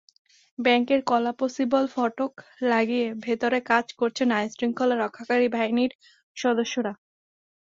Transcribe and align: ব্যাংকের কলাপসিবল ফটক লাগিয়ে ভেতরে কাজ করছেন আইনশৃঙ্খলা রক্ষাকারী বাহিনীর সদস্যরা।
ব্যাংকের 0.59 1.01
কলাপসিবল 1.03 1.83
ফটক 1.95 2.31
লাগিয়ে 2.71 3.07
ভেতরে 3.25 3.59
কাজ 3.69 3.85
করছেন 3.99 4.27
আইনশৃঙ্খলা 4.31 4.95
রক্ষাকারী 4.97 5.47
বাহিনীর 5.55 5.91
সদস্যরা। 6.37 6.93